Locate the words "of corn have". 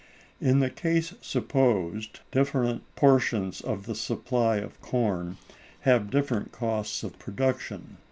4.55-6.09